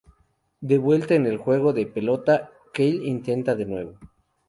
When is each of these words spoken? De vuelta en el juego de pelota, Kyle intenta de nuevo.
De 0.61 0.79
vuelta 0.79 1.13
en 1.13 1.27
el 1.27 1.37
juego 1.37 1.73
de 1.73 1.85
pelota, 1.85 2.49
Kyle 2.73 3.05
intenta 3.07 3.53
de 3.53 3.67
nuevo. 3.67 3.99